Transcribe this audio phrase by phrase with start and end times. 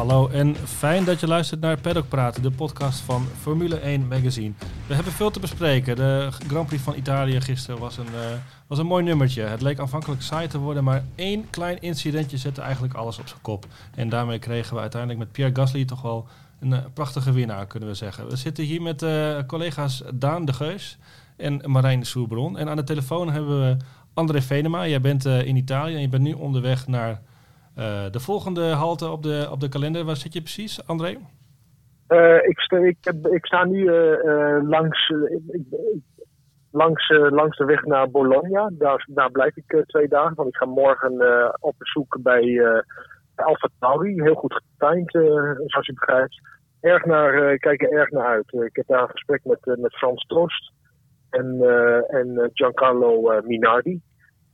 [0.00, 4.52] Hallo en fijn dat je luistert naar Paddock Praten, de podcast van Formule 1 Magazine.
[4.86, 5.96] We hebben veel te bespreken.
[5.96, 8.36] De Grand Prix van Italië gisteren was een, eh,
[8.66, 9.42] was een mooi nummertje.
[9.42, 13.40] Het leek aanvankelijk saai te worden, maar één klein incidentje zette eigenlijk alles op zijn
[13.40, 13.66] kop.
[13.94, 16.26] En daarmee kregen we uiteindelijk met Pierre Gasly toch wel
[16.60, 18.28] een eh, prachtige winnaar, kunnen we zeggen.
[18.28, 20.98] We zitten hier met eh, collega's Daan de Geus
[21.36, 22.58] en Marijn Soerbron.
[22.58, 23.76] En aan de telefoon hebben we
[24.14, 24.86] André Venema.
[24.86, 27.20] Jij bent in Italië en je bent nu onderweg naar
[27.74, 30.04] eh, de volgende halte op de, op de kalender.
[30.04, 31.16] Waar zit je precies, André?
[32.06, 32.96] Eh, ik, sta, ik,
[33.30, 35.12] ik sta nu eh, langs,
[36.70, 38.70] langs, langs de weg naar Bologna.
[38.72, 40.34] Daar, daar blijf ik twee dagen.
[40.34, 41.12] Want ik ga morgen
[41.60, 42.80] op bezoek bij uh,
[43.34, 44.22] Alfa Tauri.
[44.22, 45.10] Heel goed getimed,
[45.66, 46.40] zoals je begrijpt.
[46.80, 48.52] Erg naar, ik kijk er erg naar uit.
[48.52, 50.72] Ik heb daar een gesprek met, met Frans Trost
[51.30, 51.60] en,
[52.08, 54.00] en Giancarlo Minardi.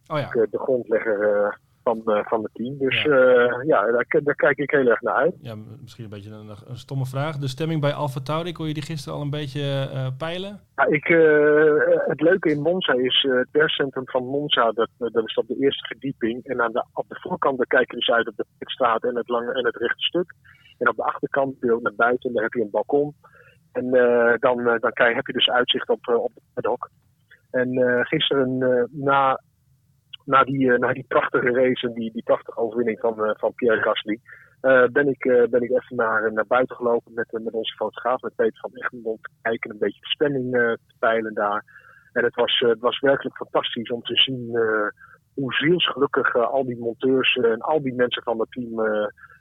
[0.07, 2.79] Oh ja, de grondlegger van, eh, van het team.
[2.79, 3.15] Dus Ja.
[3.17, 5.35] ja, ja daar, daar kijk ik heel erg naar uit.
[5.41, 7.37] ja misschien een beetje een, een stomme vraag.
[7.39, 9.61] De stemming bij Alfa Tauri, kon je die gisteren al een beetje
[9.93, 10.61] eh, peilen?
[10.77, 15.09] Ja, ik, eh, het leuke in Monza is eh, het perscentrum van Monza, dat, eh,
[15.13, 16.45] dat is op de eerste verdieping.
[16.45, 19.17] En aan de, op de voorkant daar kijk je dus uit op de pitstraat en
[19.17, 20.33] het lange en het rechte stuk.
[20.79, 23.15] En op de achterkant deel naar buiten, daar heb je een balkon.
[23.73, 26.91] En eh, dan, eh, dan krijg, heb je dus uitzicht op, eh, op de paddock.
[27.51, 29.41] En eh, gisteren eh, na,
[30.27, 33.55] na, die, eh, na die prachtige race en die, die prachtige overwinning van, eh, van
[33.55, 34.21] Pierre Gasly...
[34.61, 38.35] eh, ben, ik, ben ik even naar, naar buiten gelopen met, met onze fotograaf, met
[38.35, 41.65] Peter van Egmond, te kijken, een beetje de eh, te peilen daar.
[42.13, 44.59] En het was, het was werkelijk fantastisch om te zien
[45.35, 48.75] hoe zielsgelukkig al die monteurs en al die mensen van het team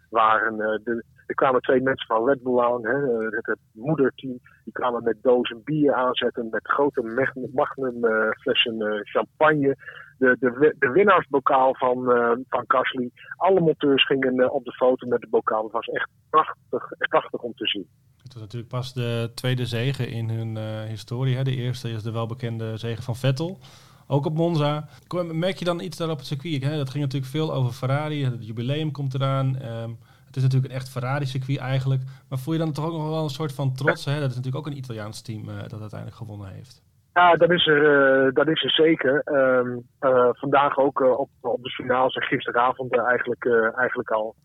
[0.09, 0.58] waren.
[0.83, 4.39] De, er kwamen twee mensen van Red Bull aan, het, het moederteam.
[4.66, 9.77] Die kwamen met dozen bier aanzetten, met grote mag- magnum eh, flessen eh, champagne.
[10.17, 13.11] De, de, de winnaarsbokaal van, eh van Gasly.
[13.36, 15.64] Alle monteurs gingen op de foto met de bokaal.
[15.64, 17.87] Het was echt prachtig, prachtig om te zien.
[18.23, 21.36] Het was natuurlijk pas de tweede zege in hun historie.
[21.36, 21.43] Hè.
[21.43, 23.59] De eerste is de welbekende zege van Vettel.
[24.08, 24.87] Ook op Monza.
[25.32, 26.64] Merk je dan iets daar op het circuit?
[26.64, 26.77] Hè?
[26.77, 28.23] Dat ging natuurlijk veel over Ferrari.
[28.26, 29.58] Het jubileum komt eraan.
[29.58, 29.89] Ehm,
[30.35, 32.01] het is natuurlijk een echt Ferrari-circuit eigenlijk.
[32.29, 34.05] Maar voel je dan toch ook nog wel een soort van trots?
[34.05, 34.19] Hè?
[34.19, 36.83] Dat is natuurlijk ook een Italiaans team eh, dat uiteindelijk gewonnen heeft.
[37.13, 39.21] Ja, dat is er, eh, dat is er zeker.
[39.23, 44.35] Ehm, eh, vandaag ook op, op de finales en gisteravond eigenlijk, eigenlijk al.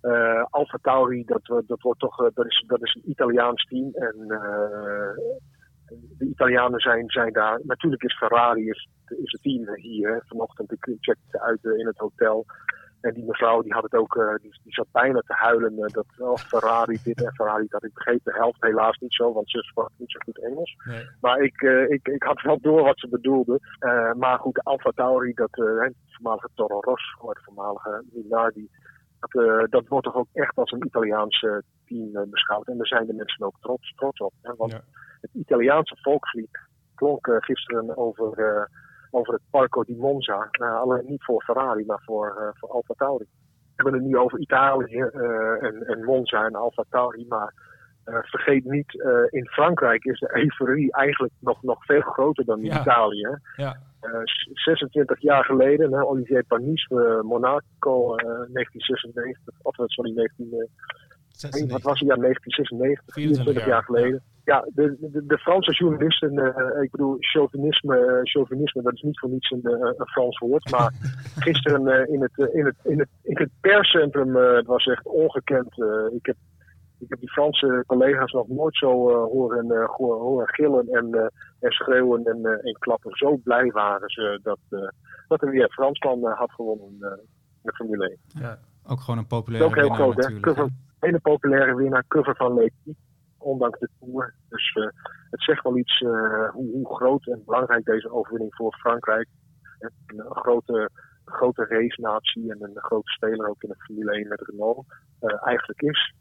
[0.00, 3.90] Eh Alfa Tauri, dat, dat, wordt toch, dat, is, dat is een Italiaans team.
[3.94, 4.14] En
[6.18, 7.60] de Italianen zijn, zijn daar.
[7.62, 10.22] Natuurlijk is Ferrari is, is het team hier.
[10.26, 12.46] Vanochtend ik checkte uit in het hotel.
[13.00, 15.78] En die mevrouw die had het ook, eh, die, die zat bijna te huilen.
[15.78, 17.84] eh, dat oh, Ferrari dit en Ferrari dat.
[17.84, 20.76] Ik begreep de helft helaas niet zo, want ze sprak niet zo goed Engels.
[20.84, 21.04] Nee.
[21.20, 23.60] Maar ik, eh, ik, ik had wel door wat ze bedoelde.
[24.16, 25.50] Maar goed, Alfa Tauri, dat,
[26.08, 28.68] voormalige Toro Rosso, het voormalige Minardi,
[29.20, 31.46] dat, dat wordt toch ook echt als een Italiaans
[31.84, 32.68] team beschouwd.
[32.68, 34.32] En daar zijn de mensen ook trots, trots op.
[34.42, 34.54] Hè?
[34.56, 34.80] Want Ja.
[35.20, 36.58] het Italiaanse volkslied
[36.94, 38.68] klonk gisteren over,
[39.10, 40.48] over het Parco di Monza.
[40.50, 43.24] Eh, alleen niet voor Ferrari, maar voor, eh voor Alfa Tauri.
[43.24, 47.54] We hebben het nu over Italië eh, en, en Monza en Alfa Tauri, maar
[48.04, 48.92] eh, vergeet niet,
[49.30, 52.80] in Frankrijk is de euforie eigenlijk nog, nog veel groter dan in Ja.
[52.80, 53.26] Italië.
[53.26, 53.62] hè.
[53.62, 56.86] Ja, Eh, s- 26 jaar geleden, hè, Olivier Panis,
[57.22, 60.68] Monaco, eh, 1996, of sorry, 19,
[61.42, 62.08] eh, wat was het?
[62.08, 64.22] Ja, 1996, 24 jaar geleden.
[64.44, 69.18] Ja, de, de, de Franse journalisten, eh, ik bedoel, chauvinisme, eh, chauvinisme, dat is niet
[69.18, 70.70] voor niets een, eh, een Frans woord.
[70.76, 70.92] Maar
[71.36, 75.72] gisteren in, het, in, het, in, het, in het perscentrum, het was echt ongekend.
[76.12, 76.36] Ik, heb,
[76.98, 78.90] ik heb die Franse collega's nog nooit zo
[79.24, 83.16] horen, horen gillen en, en schreeuwen en, en klappen.
[83.16, 84.58] Zo blij waren ze dat,
[85.28, 86.98] dat er weer Fransman had gewonnen in
[87.62, 88.42] de Formule 1.
[88.42, 88.58] ja.
[88.86, 90.56] Ook gewoon een populaire ook heel groot, natuurlijk.
[90.56, 90.64] hè?
[91.00, 92.94] Hele populaire winnaar, cover van Leti,
[93.38, 94.34] ondanks de Tour.
[94.48, 94.88] Dus eh,
[95.30, 96.10] het zegt wel iets eh,
[96.50, 99.28] hoe, hoe groot en belangrijk deze overwinning voor Frankrijk,
[99.78, 100.90] hè, een, grote,
[101.24, 104.86] grote race-natie en een grote speler ook in de Formule 1 met Renault,
[105.20, 106.14] eh, eigenlijk is.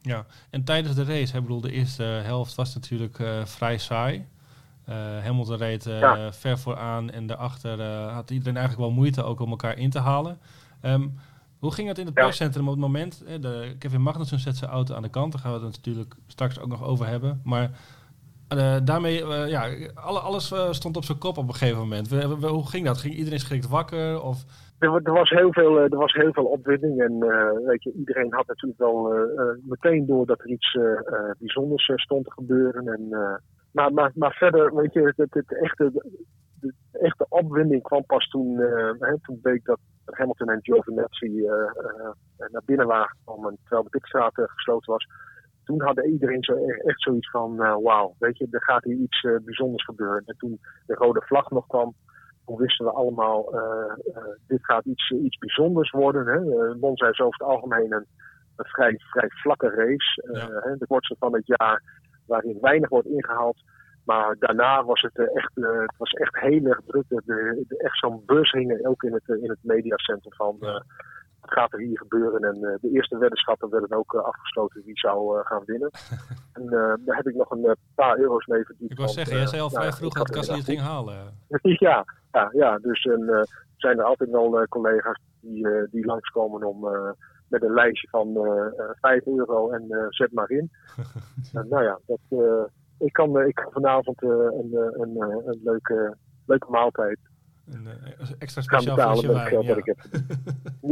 [0.00, 4.26] Ja, en tijdens de race, hè, bedoel, de eerste helft was natuurlijk vrij saai.
[4.84, 6.32] Eh Hamilton reed Ja.
[6.32, 9.98] ver vooraan en daarachter eh, had iedereen eigenlijk wel moeite ook om elkaar in te
[9.98, 10.38] halen.
[10.80, 11.08] Ehm,
[11.64, 12.22] hoe ging het in het Ja.
[12.22, 13.24] perscentrum op het moment?
[13.26, 16.14] eh, de, Kevin Magnussen zet zijn auto aan de kant, daar gaan we het natuurlijk
[16.26, 17.40] straks ook nog over hebben.
[17.44, 17.70] Maar
[18.48, 22.08] eh, daarmee, eh, ja, alle, alles stond op zijn kop op een gegeven moment.
[22.08, 22.98] We- we- hoe ging dat?
[22.98, 24.22] Ging iedereen schrikt wakker?
[24.22, 24.44] Of,
[24.78, 27.18] Er, wa- er was heel veel, er was heel veel opwinding en
[27.66, 29.12] weet je, iedereen had natuurlijk wel
[29.62, 30.78] meteen door dat er iets
[31.38, 32.88] bijzonders stond te gebeuren.
[32.88, 33.08] En,
[33.70, 35.92] maar, maar, maar verder, weet je, het, het, het echte,
[36.90, 38.58] de echte opwinding kwam pas toen,
[38.98, 41.46] hè, toen bleek dat Hamilton en Giovinazzi
[42.36, 45.06] naar binnen waren gekomen terwijl de pitstraat gesloten was.
[45.64, 49.84] Toen hadden iedereen zo, echt zoiets van, wauw, weet je, er gaat hier iets bijzonders
[49.84, 50.22] gebeuren.
[50.26, 51.94] En toen de rode vlag nog kwam,
[52.44, 53.54] toen wisten we allemaal,
[54.46, 56.26] dit gaat iets, iets bijzonders worden.
[56.26, 56.74] Hè.
[56.74, 58.06] Monza is over het algemeen een,
[58.56, 60.32] een vrij, vrij vlakke race.
[60.32, 60.76] Ja.
[60.76, 61.82] de kortste van het jaar,
[62.26, 63.62] waarin weinig wordt ingehaald.
[64.04, 67.04] Maar daarna was het eh, echt, uh, het was echt heel erg druk.
[67.08, 71.52] De, de, echt zo'n bus hing ook in het, eh, in het mediacentrum van wat
[71.52, 72.40] gaat er hier gebeuren.
[72.40, 75.90] En de eerste weddenschappen werden ook afgesloten wie zou gaan winnen.
[76.52, 76.66] en
[77.04, 78.90] daar heb ik nog een paar euro's mee verdiend.
[78.90, 81.16] Ik wou zeggen, jij zei al vrij vroeg dat Gasly het ging halen.
[81.62, 86.80] ja, ja, ja, dus en, zijn er altijd wel collega's die, die langskomen om
[87.48, 88.38] met een lijstje van
[89.00, 90.70] 5 euro en zet maar in.
[91.70, 92.20] nou ja, dat
[92.98, 97.18] ik kan, eh, ik kan vanavond eh, een, eh, een, een, leuke, leuke maaltijd.
[97.66, 97.88] Een
[98.38, 99.76] extra speciaal flesje wijn, ja.
[99.76, 99.98] ik heb.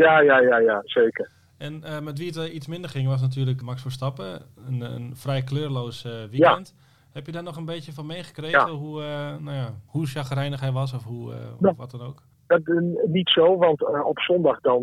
[0.04, 1.30] ja, ja, ja, ja, zeker.
[1.58, 4.40] En met wie het iets minder ging was natuurlijk Max Verstappen.
[4.66, 6.74] Een, een vrij kleurloos weekend.
[6.76, 6.82] Ja.
[7.12, 8.70] Heb je daar nog een beetje van meegekregen ja.
[8.70, 9.00] hoe,
[9.40, 12.22] nou ja, hoe chagrijnig hij was of, hoe, of wat dan ook?
[12.46, 12.60] Dat,
[13.06, 14.82] niet zo, want op zondag dan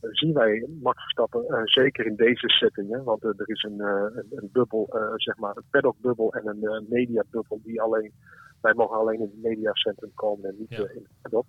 [0.00, 3.04] zien wij Max Verstappen uh, zeker in deze setting.
[3.04, 7.60] Want uh, er is een, een, een, bubbel, zeg maar een paddock-bubbel en een media-bubbel
[7.62, 8.12] die alleen,
[8.60, 10.76] wij mogen alleen in het mediacentrum komen en niet ja.
[10.76, 11.46] in het paddock.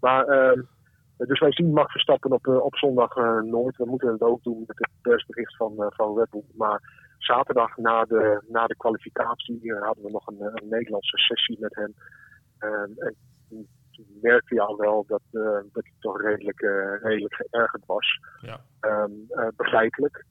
[0.00, 0.62] Maar, ehm,
[1.16, 3.76] dus wij zien Max Verstappen op, op zondag nooit.
[3.76, 6.44] We moeten het ook doen met het persbericht van, van Red Bull.
[6.54, 6.80] Maar
[7.18, 11.94] zaterdag na de, na de kwalificatie hadden we nog een, een Nederlandse sessie met hem.
[12.58, 13.16] Ehm, en
[14.20, 15.42] merkte je al wel dat, uh,
[15.72, 18.20] dat hij toch redelijk, uh, redelijk geërgerd was.
[18.40, 18.60] Ja.
[18.80, 20.24] Um, uh, begrijpelijk.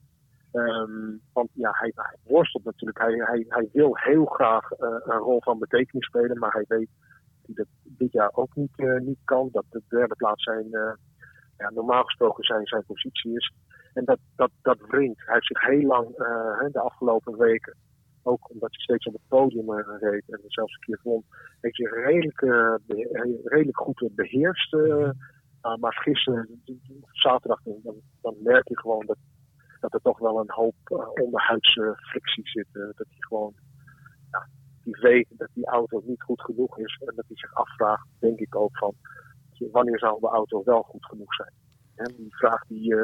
[0.52, 2.98] Um, want ja, hij, hij, worstelt natuurlijk.
[2.98, 6.88] Hij, hij, hij wil heel graag een rol van betekenis spelen, maar hij weet
[7.46, 9.48] dat hij dat dit jaar ook niet, niet kan.
[9.52, 10.68] Dat de derde plaats zijn,
[11.56, 13.52] ja, normaal gesproken zijn, zijn positie is.
[13.92, 15.20] En dat, dat, dat wringt.
[15.24, 16.08] Hij heeft zich heel lang
[16.72, 17.76] de afgelopen weken
[18.22, 21.24] ook omdat hij steeds op het podium uh, reed en zelfs een keer won,
[21.60, 22.74] heeft hij redelijk, uh,
[23.44, 24.74] redelijk goed beheerst.
[24.74, 25.10] Uh,
[25.80, 26.62] maar gisteren,
[27.10, 29.16] zaterdag, dan, dan merk je gewoon dat,
[29.80, 30.74] dat er toch wel een hoop
[31.22, 32.66] onderhuidse frictie zit.
[32.72, 33.52] dat hij gewoon,
[34.30, 34.48] ja,
[34.84, 38.38] die weet dat die auto niet goed genoeg is en dat hij zich afvraagt, denk
[38.38, 38.94] ik ook, van
[39.70, 41.52] wanneer zal de auto wel goed genoeg zijn.
[42.16, 42.94] Die vraag die,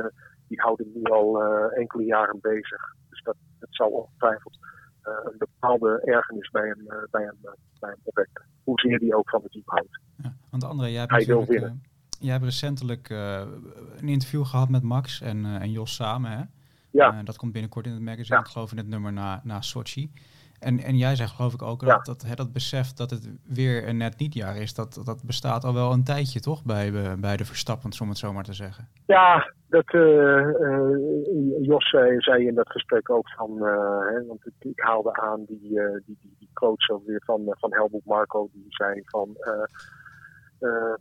[0.49, 1.43] die hem nu al
[1.73, 2.95] enkele jaren bezig.
[3.11, 4.76] Dus dat, dat zal ongetwijfeld eh,
[5.25, 7.51] een bepaalde ergernis bij hem, eh, bij hem, eh,
[7.81, 8.45] bij hem opwekken.
[8.65, 10.01] Hoezeer die ook van het team houdt.
[10.23, 11.83] Ja, want André, jij hebt Hij wil winnen.
[12.21, 16.43] jij hebt recentelijk een interview gehad met Max en, en Jos samen, hè?
[16.91, 17.23] Ja.
[17.23, 20.11] dat komt binnenkort in het magazine, ik geloof in het nummer na, na Sochi.
[20.59, 23.89] En, en jij zegt geloof ik ook dat, dat, hè, dat besef dat het weer
[23.89, 27.37] een net niet jaar is, dat, dat bestaat al wel een tijdje toch bij, bij
[27.37, 28.89] de Verstappens, om het zo maar te zeggen.
[29.07, 34.47] Ja, dat, uh, uh, Jos zei, zei, in dat gesprek ook van, uh, hè, want
[34.47, 35.61] ik, ik, haalde aan die,
[36.07, 39.37] die, die, die coach ook weer van, van Helmut Marco, die zei van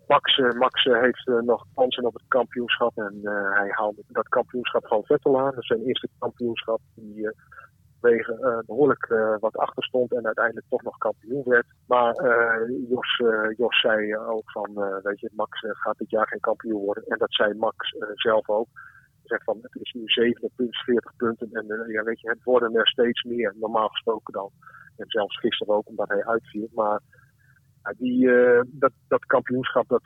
[0.07, 3.19] Max, Max heeft nog kansen op het kampioenschap en
[3.54, 5.52] hij haalde dat kampioenschap van Vettel aan.
[5.52, 6.80] Dat is zijn eerste kampioenschap.
[6.95, 7.31] Die,
[8.09, 11.66] wegen uh, behoorlijk uh, wat achter stond en uiteindelijk toch nog kampioen werd.
[11.88, 13.21] Maar uh, Jos,
[13.57, 14.69] Jos zei ook van,
[15.04, 17.04] weet je, Max gaat dit jaar geen kampioen worden.
[17.07, 18.68] En dat zei Max zelf ook.
[18.74, 22.88] Hij zegt van, het is nu 47 punten en ja, weet je, het worden er
[22.88, 24.50] steeds meer, normaal gesproken dan.
[24.97, 26.69] En zelfs gisteren ook, omdat hij uitviel.
[26.74, 27.00] Maar
[27.97, 28.30] die,
[28.66, 30.02] dat, dat kampioenschap, dat,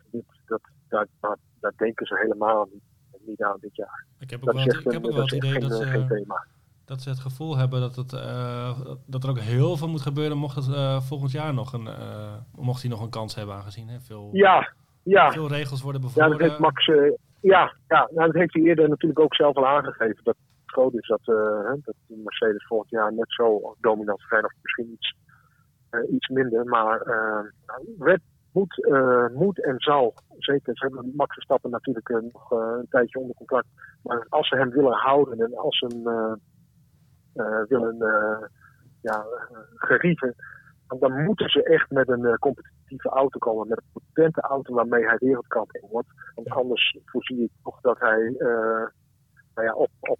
[0.45, 2.83] dat, dat, dat, dat denken ze helemaal niet,
[3.25, 4.05] niet aan dit jaar.
[4.19, 5.85] Ik heb ook wel, ik heb ook wel het idee dat ze...
[5.85, 6.45] Geen thema
[6.89, 10.37] dat ze het gevoel hebben dat, het, uh, dat er ook heel veel moet gebeuren
[10.37, 13.87] mocht het uh, volgend jaar nog een, uh, mocht hij nog een kans hebben aangezien.
[13.87, 13.99] Hè?
[13.99, 15.31] Veel, ja, ja.
[15.31, 16.31] veel regels worden bevroren.
[16.31, 16.85] Ja, dat heeft Max,
[17.41, 20.23] ja, ja nou, dat heeft hij eerder natuurlijk ook zelf al aangegeven.
[20.23, 21.21] Dat het groot is dat,
[21.85, 25.15] dat Mercedes volgend jaar net zo dominant zijn of misschien iets,
[26.11, 26.65] iets minder.
[26.65, 27.01] Maar
[27.99, 28.87] Red moet,
[29.33, 33.67] moet en zal, zeker, ze hebben Max Verstappen natuurlijk nog een tijdje onder contract.
[34.03, 36.33] Maar als ze hem willen houden en als ze hem eh,
[37.67, 38.47] willen uh,
[39.01, 39.25] ja,
[39.75, 40.35] gerieven,
[40.99, 43.67] dan moeten ze echt met een eh, competitieve auto komen.
[43.67, 46.07] Met een potente auto waarmee hij wereldkampioen wordt.
[46.35, 48.35] Want anders voorzie ik toch dat hij
[49.53, 50.19] nou ja, op, op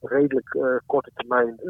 [0.00, 1.60] redelijk korte termijn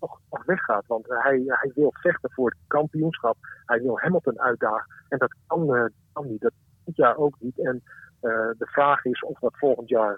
[0.00, 0.86] nog weggaat.
[0.86, 3.36] Want hij, hij wil vechten voor het kampioenschap.
[3.64, 4.94] Hij wil Hamilton uitdagen.
[5.08, 6.40] En dat kan, kan niet.
[6.40, 6.52] Dat
[6.84, 7.58] dit jaar ook niet.
[7.58, 7.82] En
[8.20, 10.16] de vraag is of dat volgend jaar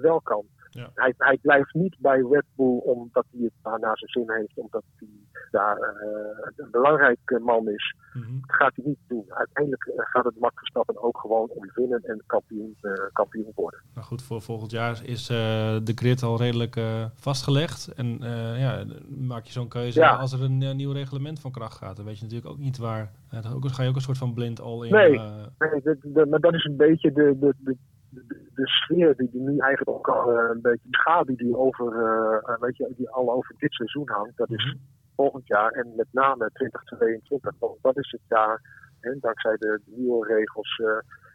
[0.00, 0.46] wel kan.
[0.74, 0.90] Ja.
[0.94, 4.52] Hij, hij blijft niet bij Red Bull omdat hij het daar naar zijn zin heeft,
[4.54, 5.08] omdat hij
[5.50, 7.94] daar uh, een belangrijk man is.
[8.12, 9.24] Mm Dat gaat hij niet doen.
[9.28, 12.76] Uiteindelijk gaat het Max Verstappen ook gewoon om winnen en kampioen,
[13.12, 13.80] kampioen worden.
[13.94, 16.80] Nou goed, voor volgend jaar is de grid al redelijk
[17.14, 17.92] vastgelegd.
[17.96, 18.18] En
[18.58, 21.96] ja, maak je zo'n keuze als er een nieuw reglement van kracht gaat.
[21.96, 23.12] Dan weet je natuurlijk ook niet waar.
[23.30, 24.92] dan ga je ook een soort van blind al in.
[24.92, 27.76] Nee, nee maar dat is een beetje de, de, de
[28.14, 31.92] de, sfeer die, die nu eigenlijk ook al uh, een beetje de schaduw die over,
[31.92, 34.76] uh, weet je, die al over dit seizoen hangt, dat is mhm.
[35.16, 37.54] volgend jaar en met name 2022.
[37.58, 38.60] Want dat is het jaar,
[39.00, 40.88] hè, dankzij de, de nieuwe regels, uh,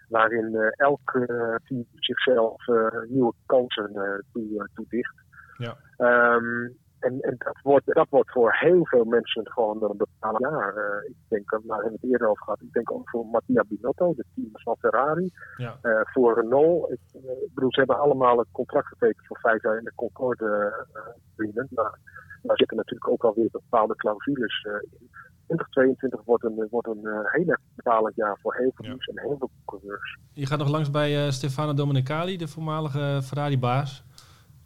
[0.09, 1.11] waarin elk
[1.63, 2.67] team zichzelf
[3.07, 5.15] nieuwe kansen toe, toedicht.
[5.57, 5.75] Ja.
[6.35, 10.75] Um, en, en dat, wordt, dat wordt voor heel veel mensen gewoon een bepaalde jaar.
[10.77, 12.61] Uh, ik denk, daar hebben we het eerder over gehad.
[12.61, 15.29] Ik denk ook voor Mattia Binotto, de team van Ferrari.
[15.57, 15.77] Ja.
[15.81, 16.91] Uh, voor Renault.
[16.91, 17.21] Ik, uh,
[17.53, 20.85] bedoel, ze hebben allemaal een contract getekend voor vijf jaar in de Concorde
[21.31, 21.71] agreement.
[21.71, 21.99] Maar
[22.41, 25.55] daar zitten natuurlijk ook alweer bepaalde clausules in.
[25.55, 29.35] 2022 wordt een, wordt een heel erg bepalend jaar voor heel veel teams en heel
[29.37, 30.17] veel coureurs.
[30.33, 34.03] Je gaat nog langs bij Stefano Domenicali, de voormalige Ferrari-baas.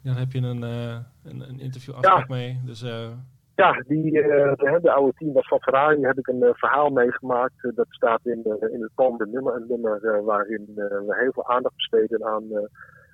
[0.04, 2.60] Dan heb je een, uh, een, een interview afspraak mee.
[2.64, 3.08] Dus, uh...
[3.54, 6.00] Ja, die, uh, de, de, oude team van Ferrari.
[6.00, 7.74] heb ik een verhaal meegemaakt.
[7.74, 9.54] dat staat in, in het komende nummer.
[9.54, 12.44] Een nummer waarin we heel veel aandacht besteden aan,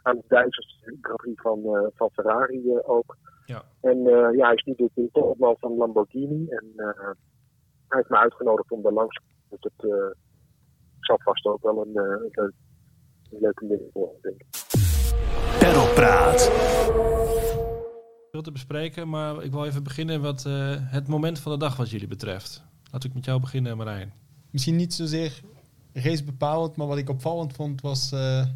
[0.02, 3.16] aan de Duitsers Grand van, van Ferrari ook.
[3.44, 3.62] Ja.
[3.80, 4.02] En
[4.36, 6.48] ja, hij is nu de, topman van Lamborghini.
[6.48, 9.58] En hij heeft me uitgenodigd om daar langs te komen.
[9.60, 10.16] Dus het
[11.00, 11.96] zal vast ook wel een,
[12.30, 12.52] een,
[13.30, 14.59] leuke middag worden, denk ik.
[15.58, 16.50] Perlpraat.
[18.30, 21.76] Veel te bespreken, maar ik wil even beginnen wat uh, het moment van de dag
[21.76, 22.62] wat jullie betreft.
[22.90, 24.12] Laat ik met jou beginnen, Marijn.
[24.50, 25.40] Misschien niet zozeer
[25.92, 28.46] race bepalend, maar wat ik opvallend vond was uh,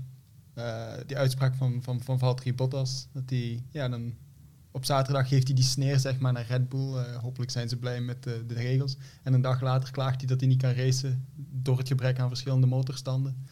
[0.54, 3.06] uh, die uitspraak van, van, van Valtteri Bottas.
[3.12, 4.14] Dat hij, ja, dan
[4.70, 7.16] op zaterdag geeft hij die sneer zeg maar, naar Red Bull.
[7.22, 8.96] hopelijk zijn ze blij met de, de regels.
[9.22, 12.28] En een dag later klaagt hij dat hij niet kan racen door het gebrek aan
[12.28, 13.46] verschillende motorstanden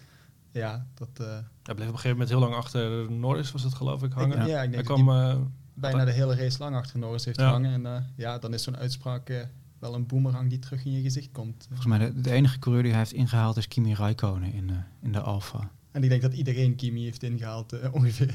[0.53, 1.09] ja, dat...
[1.21, 1.27] Uh,
[1.63, 4.41] hij bleef op een gegeven moment heel lang achter Norris, was het geloof ik, hangen.
[4.41, 5.37] Ik, ja, ik denk hij kwam, uh,
[5.75, 7.47] bijna de hele race lang achter Norris heeft ja.
[7.47, 7.73] gehangen.
[7.73, 11.33] En uh, ja, dan is zo'n uitspraak wel een boemerang die terug in je gezicht
[11.33, 11.65] komt.
[11.67, 14.71] Volgens mij de, de enige coureur die hij heeft ingehaald is Kimi Raikkonen in,
[15.03, 15.71] in de Alfa.
[15.91, 18.35] En ik denk dat iedereen Kimi heeft ingehaald, ongeveer.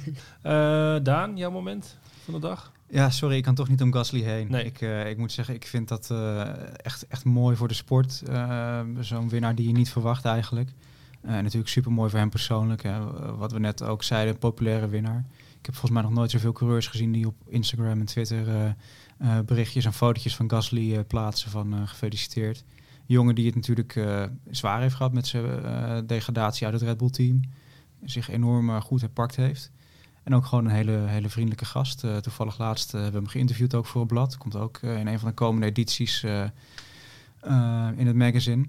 [1.04, 2.72] Daan, jouw moment van de dag?
[2.90, 4.52] Ja, sorry, ik kan toch niet om Gasly heen.
[4.52, 4.66] Nee.
[4.66, 6.14] Ik, ik moet zeggen, ik vind dat
[6.76, 8.24] echt, echt mooi voor de sport.
[9.00, 10.72] Zo'n winnaar die je niet verwacht eigenlijk.
[11.28, 12.84] Uh, natuurlijk super mooi voor hem persoonlijk.
[12.84, 13.00] Hè.
[13.36, 15.26] Wat we net ook zeiden, populaire winnaar.
[15.60, 18.76] Ik heb volgens mij nog nooit zoveel coureurs gezien die op Instagram en Twitter
[19.22, 22.64] uh, berichtjes en fotootjes van Gasly plaatsen van gefeliciteerd.
[23.06, 24.00] jongen die het natuurlijk
[24.50, 27.42] zwaar heeft gehad met zijn degradatie uit het Red Bull team.
[28.04, 29.72] Zich enorm goed herpakt heeft.
[30.24, 32.00] En ook gewoon een hele, hele vriendelijke gast.
[32.22, 34.38] toevallig laatst hebben we hem geïnterviewd ook voor het blad.
[34.38, 36.24] Komt ook in een van de komende edities
[37.98, 38.68] in het magazine.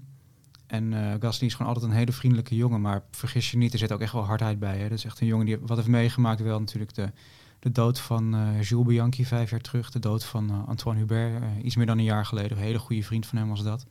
[0.69, 2.81] En uh, is gewoon altijd een hele vriendelijke jongen.
[2.81, 4.77] Maar vergis je niet, er zit ook echt wel hardheid bij.
[4.77, 4.89] Hè.
[4.89, 6.41] Dat is echt een jongen die wat heeft meegemaakt.
[6.41, 7.11] Wel natuurlijk de,
[7.59, 9.91] de dood van uh, Jules Bianchi vijf jaar terug.
[9.91, 12.57] De dood van uh, Antoine Hubert, iets meer dan een jaar geleden.
[12.57, 13.85] Een hele goede vriend van hem was dat.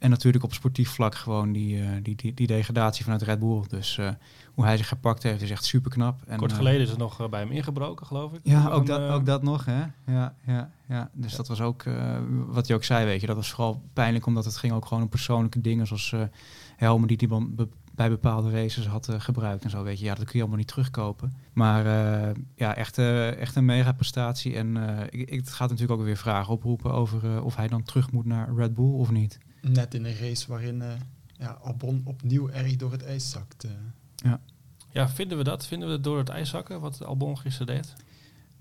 [0.00, 3.62] En natuurlijk op sportief vlak gewoon die, die, die, die degradatie vanuit Red Bull.
[3.68, 4.00] Dus
[4.54, 6.20] hoe hij zich gepakt heeft is echt super knap.
[6.26, 8.40] En, Kort geleden is het nog bij hem ingebroken, geloof ik.
[8.42, 9.64] Ja, ook, dat, ook dat nog.
[9.64, 9.82] Hè?
[10.06, 11.10] Ja, ja, ja.
[11.12, 11.84] Dus dat was ook,
[12.46, 15.02] wat je ook zei, weet je, dat was vooral pijnlijk omdat het ging ook gewoon
[15.02, 16.14] om persoonlijke dingen zoals
[16.76, 20.04] helmen die hij bij bepaalde races had gebruikt en zo, weet je.
[20.04, 21.32] Ja, dat kun je allemaal niet terugkopen.
[21.52, 21.84] Maar
[22.54, 22.98] ja, echt,
[23.38, 24.56] echt een mega prestatie.
[24.56, 24.76] En
[25.10, 28.26] ik, ik, het gaat natuurlijk ook weer vragen oproepen over of hij dan terug moet
[28.26, 29.38] naar Red Bull of niet.
[29.60, 30.82] Net in een race waarin
[31.32, 33.66] ja, Albon opnieuw erg door het ijs zakt.
[34.16, 34.40] Ja.
[34.92, 35.66] Ja, vinden we dat?
[35.66, 37.94] Vinden we het door het ijszakken, wat Albon gisteren deed?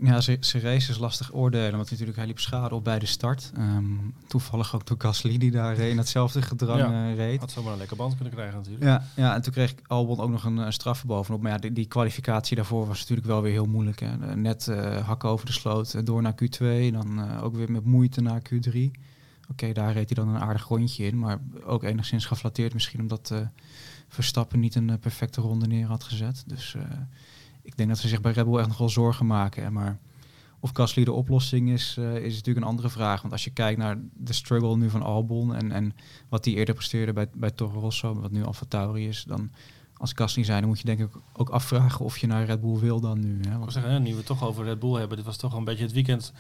[0.02, 3.52] Ja, zijn race is lastig oordelen, want natuurlijk hij liep schade op bij de start.
[3.58, 7.40] Um, toevallig ook door Gasly die daar in hetzelfde gedrang ja, uh, reed.
[7.40, 8.84] Had zomaar een lekker band kunnen krijgen natuurlijk.
[8.86, 11.42] Ja, ja en toen kreeg Albon ook nog een, een straf bovenop.
[11.42, 14.00] Maar ja, die, die, kwalificatie daarvoor was natuurlijk wel weer heel moeilijk.
[14.00, 14.36] Hè.
[14.36, 18.42] Net uh, hakken over de sloot, door naar Q2, dan ook weer met moeite naar
[18.54, 18.80] Q3.
[19.52, 23.34] Oké, daar reed hij dan een aardig rondje in, maar ook enigszins geflatteerd misschien omdat
[24.08, 26.44] Verstappen niet een perfecte ronde neer had gezet.
[26.48, 26.76] Dus
[27.62, 29.74] ik denk dat ze zich bij Red Bull echt nog wel zorgen maken.
[29.74, 30.00] Maar
[30.60, 33.22] of Gasly de oplossing is, uh, is natuurlijk een andere vraag.
[33.22, 35.94] Want als je kijkt naar de struggle nu van Albon en, en
[36.30, 39.52] wat die eerder presteerde bij, bij Toro Rosso, wat nu Alfa Tauri is, dan
[39.98, 42.80] als Gasly zijn, dan moet je denk ik ook afvragen of je naar Red Bull
[42.80, 43.40] wil dan nu.
[43.50, 44.00] Hè?
[44.00, 46.34] Nu we het toch over Red Bull hebben, dit was toch een beetje het weekend.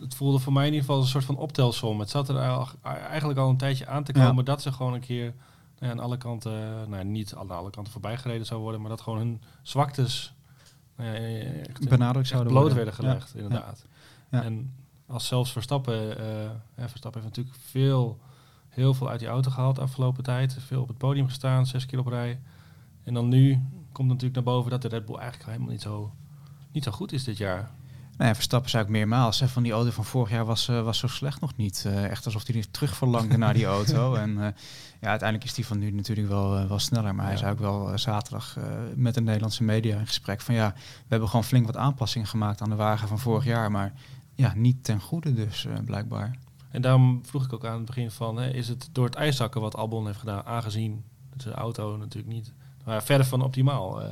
[0.00, 2.00] Het voelde voor mij in ieder geval een soort van optelsom.
[2.00, 2.36] Het zat er
[2.82, 5.34] eigenlijk al een tijdje aan te komen dat ze gewoon een keer
[5.78, 8.90] nou ja, aan alle kanten, nou niet aan alle kanten voorbij gereden zou worden, maar
[8.90, 10.34] dat gewoon hun zwaktes
[10.96, 11.52] nou ja,
[11.88, 13.86] benadrukt zouden bloot werden gelegd, inderdaad.
[14.30, 14.74] En
[15.06, 16.16] als zelfs Verstappen,
[16.76, 18.18] Verstappen heeft natuurlijk veel,
[18.68, 20.56] heel veel uit die auto gehaald de afgelopen tijd.
[20.66, 22.40] Veel op het podium gestaan, zes keer op rij.
[23.02, 23.62] En dan nu
[23.92, 26.12] komt natuurlijk naar boven dat de Red Bull eigenlijk helemaal niet zo,
[26.72, 27.70] niet zo goed is dit jaar.
[28.18, 29.40] Nee, Verstappen zei ook meermaals.
[29.40, 31.84] Hè, van die auto van vorig jaar was, uh, was zo slecht nog niet.
[31.86, 34.14] Uh, echt alsof hij terug verlangde naar die auto.
[34.24, 34.46] En uh,
[35.00, 37.14] ja, uiteindelijk is die van nu natuurlijk wel, wel sneller.
[37.14, 38.58] Maar hij zei ook wel zaterdag
[38.94, 42.60] met de Nederlandse media in gesprek van ja, we hebben gewoon flink wat aanpassingen gemaakt
[42.60, 43.70] aan de wagen van vorig jaar.
[43.70, 43.92] Maar
[44.34, 46.36] ja, niet ten goede dus blijkbaar.
[46.70, 49.60] En daarom vroeg ik ook aan het begin van, hè, is het door het ijszakken
[49.60, 51.04] wat Albon heeft gedaan, aangezien
[51.36, 52.52] de auto natuurlijk niet,
[52.84, 54.02] maar verder van optimaal.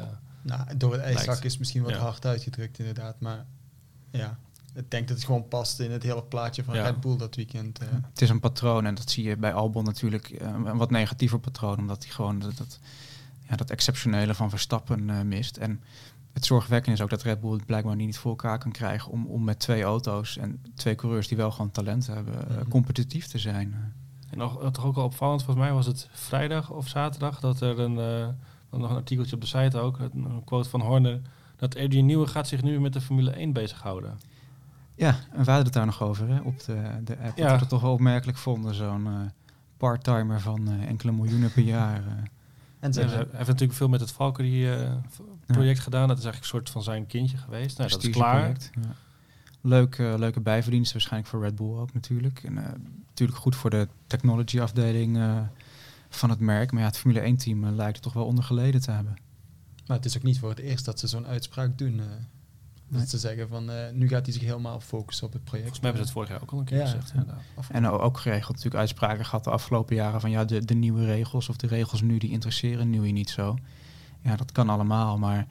[0.42, 3.44] nou, door het ijszakken is misschien wat hard uitgedrukt inderdaad, maar
[4.12, 4.38] ja,
[4.75, 7.83] ik denk dat het gewoon past in het hele plaatje van Red Bull dat weekend.
[7.83, 7.88] Uh.
[7.90, 11.38] Het is een patroon en dat zie je bij Albon natuurlijk uh, een wat negatiever
[11.40, 12.78] patroon, omdat hij gewoon dat, dat,
[13.49, 15.57] ja, dat exceptionele van Verstappen uh, mist.
[15.57, 15.83] En
[16.33, 19.26] het zorgwekkende is ook dat Red Bull het blijkbaar niet voor elkaar kan krijgen om,
[19.26, 23.38] om met twee auto's en twee coureurs die wel gewoon talent hebben, mm competitief te
[23.38, 23.95] zijn.
[24.31, 27.78] En nog, toch ook al opvallend, volgens mij was het vrijdag of zaterdag dat er
[27.78, 27.95] een,
[28.71, 31.21] nog een artikeltje op de site ook, een quote van Horner
[31.62, 34.19] dat Adrian Nieuwe gaat zich nu met de Formule 1 bezighouden.
[34.95, 37.37] Ja, en we hadden het daar nog over hè, op de, de app.
[37.37, 37.42] Ja.
[37.42, 39.21] Dat we het toch wel opmerkelijk vonden, zo'n uh,
[39.76, 42.00] part-timer van uh, enkele miljoenen per jaar.
[42.00, 42.12] Uh.
[42.81, 45.83] En ze heeft natuurlijk veel met het Valkyrie-project ja.
[45.83, 46.09] gedaan.
[46.09, 47.78] Dat is eigenlijk een soort van zijn kindje geweest.
[47.78, 48.49] Nou, dat is klaar.
[48.49, 48.95] Ja.
[49.61, 52.42] Leuk, leuke bijverdiensten waarschijnlijk voor Red Bull ook natuurlijk.
[52.45, 52.54] En
[53.07, 55.19] natuurlijk goed voor de technology afdeling
[56.09, 56.73] van het merk.
[56.73, 59.16] Maar ja, het Formule 1-team lijkt er toch wel onder geleden te hebben.
[59.87, 61.99] Maar het is ook niet voor het eerst dat ze zo'n uitspraak doen.
[61.99, 62.05] Uh,
[62.89, 65.69] Dat ze zeggen van uh, nu gaat hij zich helemaal focussen op het project.
[65.69, 67.12] Volgens mij hebben ze het vorig jaar ook al een keer gezegd.
[67.15, 67.39] Ja.
[67.69, 71.49] En ook geregeld natuurlijk uitspraken gehad de afgelopen jaren van ja, de, de nieuwe regels
[71.49, 73.57] of de regels nu die interesseren nu niet zo.
[74.21, 75.47] Ja, dat kan allemaal, maar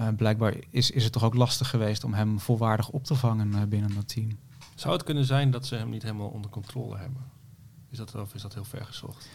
[0.00, 3.68] uh, blijkbaar is, is het toch ook lastig geweest om hem volwaardig op te vangen
[3.68, 4.38] binnen dat team.
[4.74, 7.22] Zou het kunnen zijn dat ze hem niet helemaal onder controle hebben?
[7.90, 9.28] Is dat, of is dat heel ver gezocht?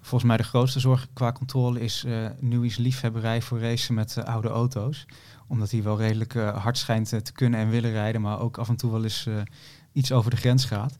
[0.00, 4.24] Volgens mij de grootste zorg qua controle is uh, Newey's liefhebberij voor racen met uh,
[4.24, 5.06] oude auto's.
[5.46, 8.68] Omdat hij wel redelijk uh, hard schijnt te kunnen en willen rijden, maar ook af
[8.68, 9.28] en toe wel eens
[9.92, 10.98] iets over de grens gaat.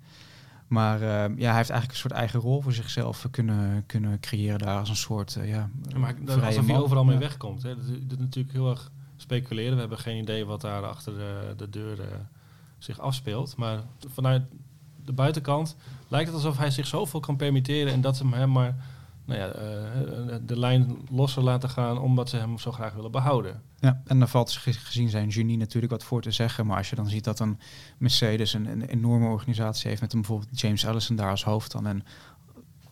[0.67, 4.79] Maar ja, hij heeft eigenlijk een soort eigen rol voor zichzelf kunnen, kunnen creëren daar
[4.79, 7.63] als een soort ja, maar Alsof hij overal mee wegkomt.
[7.63, 7.77] Hè.
[7.77, 9.75] Dat, dat, is natuurlijk heel erg speculeren.
[9.75, 11.99] We hebben geen idee wat daar achter de, de deur
[12.79, 13.57] zich afspeelt.
[13.57, 14.43] Maar vanuit
[15.11, 15.77] de buitenkant
[16.09, 18.75] lijkt het alsof hij zich zoveel kan permitteren en dat ze hem maar
[19.25, 23.62] nou ja, uh, de lijn losser laten gaan omdat ze hem zo graag willen behouden.
[23.79, 26.66] Ja, en dan valt gezien zijn genie natuurlijk wat voor te zeggen.
[26.66, 27.59] Maar als je dan ziet dat een
[27.99, 31.87] Mercedes een, een enorme organisatie heeft met een bijvoorbeeld James Allison daar als hoofd dan
[31.87, 32.05] en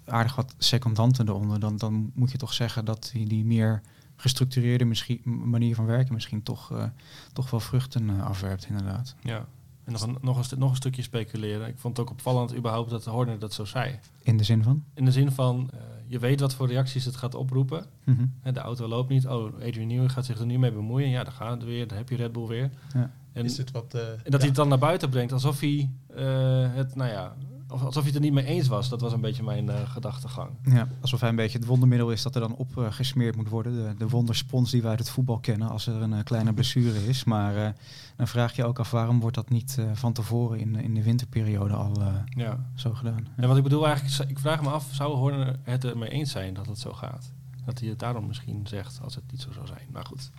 [0.04, 3.83] aardig wat secondanten eronder, dan, dan moet je toch zeggen dat hij die meer
[4.16, 6.85] gestructureerde misschien, manier van werken misschien toch, uh,
[7.33, 9.14] toch wel vruchten uh, afwerpt inderdaad.
[9.22, 9.46] Ja,
[9.88, 11.68] en nog een, nog, een, nog een stukje speculeren.
[11.68, 13.98] Ik vond het ook opvallend überhaupt dat Horner dat zo zei.
[14.22, 14.85] In de zin van?
[14.94, 17.87] In de zin van, uh, je weet wat voor reacties het gaat oproepen.
[18.05, 18.53] Mm -hmm.
[18.53, 19.27] De auto loopt niet.
[19.27, 21.09] Oh, Adrian Newey gaat zich er niet mee bemoeien.
[21.09, 21.87] Ja, dan gaat het weer.
[21.88, 22.70] Dan heb je Red Bull weer.
[22.94, 23.11] Ja.
[23.33, 25.90] En, Is het wat, uh, en dat hij het dan naar buiten brengt alsof hij
[26.16, 27.37] uh, het, nou ja,
[27.68, 28.88] alsof hij het er niet mee eens was.
[28.88, 30.50] Dat was een beetje mijn uh, gedachtegang.
[30.62, 33.48] Ja, alsof hij een beetje het wondermiddel is dat er dan op uh, gesmeerd moet
[33.48, 33.72] worden.
[33.72, 37.07] De, de wonderspons die wij uit het voetbal kennen als er een uh, kleine blessure
[37.07, 37.24] is.
[37.24, 37.68] Maar uh,
[38.16, 41.74] dan vraag je ook af waarom wordt dat niet van tevoren in, in de winterperiode
[41.74, 42.66] al ja.
[42.74, 43.26] zo gedaan.
[43.37, 43.42] Ja.
[43.42, 46.54] En wat ik bedoel eigenlijk, ik vraag me af, zou Horner het ermee eens zijn
[46.54, 47.33] dat het zo gaat?
[47.64, 49.87] Dat hij het daarom misschien zegt als het niet zo zou zijn.
[49.92, 50.31] Maar goed.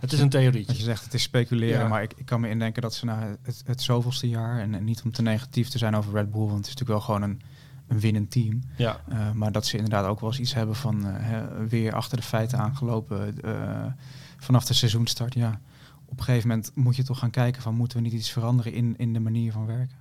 [0.00, 0.64] Het is een theorie.
[0.66, 3.62] Je zegt, het is speculeren, maar ik, ik, kan me indenken dat ze na het,
[3.66, 6.56] het zoveelste jaar, en, en, niet om te negatief te zijn over Red Bull, want
[6.56, 7.40] het is natuurlijk wel gewoon een,
[7.88, 8.62] een winnend team.
[8.76, 9.00] Ja.
[9.12, 12.22] Uh, maar dat ze inderdaad ook wel eens iets hebben van uh, weer achter de
[12.22, 13.84] feiten aangelopen uh,
[14.36, 15.34] vanaf de seizoenstart.
[15.34, 15.60] Ja.
[16.04, 18.72] Op een gegeven moment moet je toch gaan kijken van moeten we niet iets veranderen
[18.72, 19.96] in, in de manier van werken.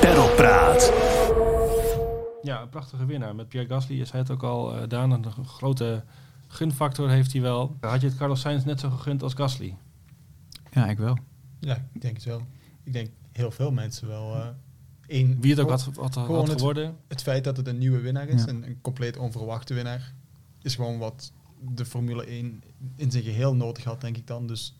[0.00, 0.92] Perlpraat.
[2.42, 3.34] Ja, een prachtige winnaar.
[3.34, 6.04] Met Pierre Gasly is hij het ook al, Daan, een grote
[6.52, 7.76] gunfactor heeft hij wel.
[7.80, 9.76] Had je het Carlos Sainz net zo gegund als Gasly?
[10.70, 11.18] Ja, ik wel.
[11.60, 12.46] Ja, ik denk het wel.
[12.82, 14.36] Ik denk heel veel mensen wel.
[14.36, 14.46] Uh,
[15.06, 16.86] één, Wie het ook had, had, had geworden.
[16.86, 20.14] Het, het, feit dat het een nieuwe winnaar is, en een compleet onverwachte winnaar,
[20.62, 21.32] is gewoon wat
[21.74, 22.62] de Formule 1
[22.96, 24.46] in zijn geheel nodig had, denk ik dan.
[24.46, 24.74] Dus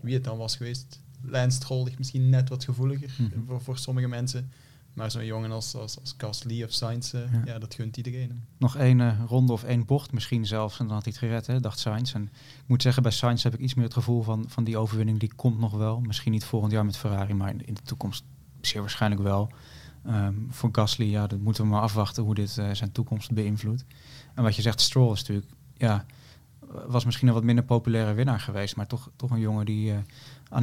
[0.00, 1.00] wie het dan was geweest.
[1.20, 3.46] Lance Stroll misschien net wat gevoeliger mhm.
[3.46, 4.50] voor, voor sommige mensen.
[4.92, 7.58] Maar zo'n jongen als, als, als Gasly of Sainz, uh, ja.
[7.58, 8.44] dat gunt iedereen.
[8.58, 10.78] Nog één uh, ronde of één bocht misschien zelfs.
[10.78, 12.14] En dan had hij het gered, hè, dacht Sainz.
[12.14, 14.76] En ik moet zeggen, bij Sainz heb ik iets meer het gevoel van, van die
[14.76, 15.18] overwinning.
[15.18, 16.00] Die komt nog wel.
[16.00, 18.24] Misschien niet volgend jaar met Ferrari, maar in, in de toekomst
[18.60, 19.50] zeer waarschijnlijk wel.
[20.06, 23.84] Um, voor Gasly, ja, dat moeten we maar afwachten hoe dit uh, zijn toekomst beïnvloedt.
[24.34, 26.04] En wat je zegt, Stroll is natuurlijk, ja,
[26.86, 28.76] was misschien een wat minder populaire winnaar geweest.
[28.76, 30.04] Maar toch, toch een jongen die aan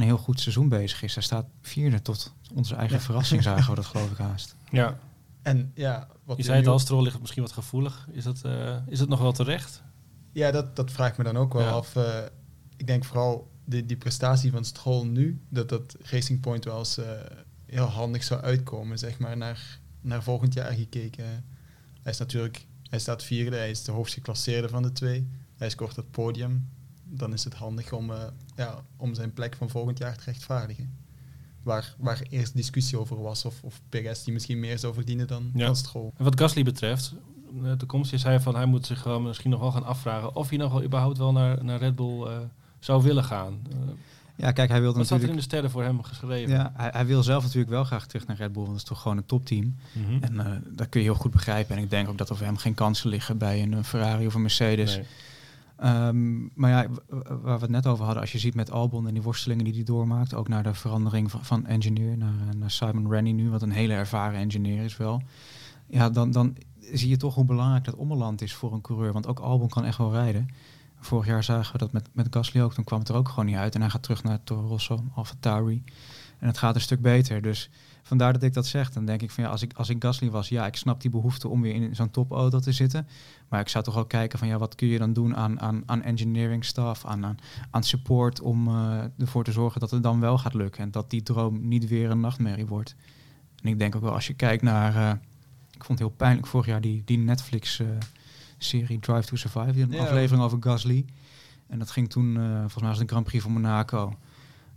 [0.00, 1.14] heel goed seizoen bezig is.
[1.14, 4.56] Hij staat vierde tot onze eigen verrassing, zagen we dat geloof ik haast.
[4.70, 4.98] Ja.
[5.42, 8.08] En ja, wat je zei het al, Stroll ligt misschien wat gevoelig.
[8.12, 8.42] Is dat,
[8.86, 9.82] is dat nog wel terecht?
[10.32, 11.96] Ja, dat, dat vraag ik me dan ook wel af.
[12.76, 16.98] ik denk vooral die, die prestatie van Stroll nu, dat dat Racing Point wel eens
[17.70, 21.24] heel handig zou uitkomen, zeg maar, naar, naar volgend jaar gekeken.
[22.02, 25.28] Hij is natuurlijk, hij staat vierde, hij is de hoogst geclasseerde van de twee.
[25.60, 26.68] Hij scoort het podium.
[27.04, 28.16] Dan is het handig om, uh,
[28.56, 30.98] ja, om zijn plek van volgend jaar te rechtvaardigen.
[31.62, 35.50] Waar, waar eerst discussie over was, of, of Perez die misschien meer zou verdienen dan,
[35.54, 35.74] ja.
[35.74, 36.10] Stroll.
[36.16, 37.14] En wat Gasly betreft,
[37.62, 40.58] de toekomst is hij van hij moet zich misschien nog wel gaan afvragen of hij
[40.58, 42.38] nog wel überhaupt wel naar, naar Red Bull uh,
[42.78, 43.62] zou willen gaan.
[43.72, 43.90] Uh,
[44.36, 45.22] ja, kijk, hij wilde Wat natuurlijk...
[45.22, 46.54] er in de sterren voor hem geschreven?
[46.54, 48.88] Ja, hij, hij, wil zelf natuurlijk wel graag terug naar Red Bull, want dat is
[48.88, 49.76] toch gewoon een topteam.
[49.92, 50.46] Mm En uh,
[50.76, 51.76] dat kun je heel goed begrijpen.
[51.76, 54.34] En ik denk ook dat er voor hem geen kansen liggen bij een Ferrari of
[54.34, 54.96] een Mercedes.
[54.96, 55.06] Nee.
[55.84, 56.86] Um, maar ja,
[57.26, 59.74] waar we het net over hadden, als je ziet met Albon en die worstelingen die
[59.74, 63.50] hij doormaakt, ook naar de verandering van, van engineer naar, eh, naar Simon Rennie nu,
[63.50, 65.22] wat een hele ervaren engineer is wel.
[65.86, 66.56] Ja, dan, dan
[66.92, 69.12] zie je toch hoe belangrijk dat ommeland is voor een coureur.
[69.12, 70.48] Want ook Albon kan echt wel rijden.
[70.98, 72.74] Vorig jaar zagen we dat met, met Gasly ook.
[72.74, 73.74] Toen kwam het er ook gewoon niet uit.
[73.74, 75.04] En hij gaat terug naar Toro Rosso,
[75.40, 75.82] Tauri.
[76.38, 77.42] En het gaat een stuk beter.
[77.42, 77.70] Dus
[78.10, 78.90] vandaar dat ik dat zeg.
[78.90, 81.10] Dan denk ik van ja, als ik, als ik Gasly was, ja, ik snap die
[81.10, 83.06] behoefte om weer in zo'n topauto te zitten.
[83.48, 85.82] Maar ik zou toch ook kijken van ja, wat kun je dan doen aan, aan,
[85.86, 87.38] aan engineering staff, aan, aan,
[87.70, 90.82] aan support om uh, ervoor te zorgen dat het dan wel gaat lukken.
[90.82, 92.94] En dat die droom niet weer een nachtmerrie wordt.
[93.62, 95.10] En ik denk ook wel als je kijkt naar, uh,
[95.70, 97.88] ik vond het heel pijnlijk vorig jaar die, die Netflix uh,
[98.58, 101.04] serie Drive to Survive, die een aflevering over Gasly.
[101.66, 104.16] En dat ging toen, volgens mij was het een Grand Prix van Monaco.